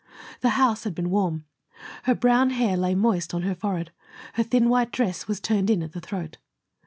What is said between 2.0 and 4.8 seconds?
Her brown hair lay moist on her forehead, her thin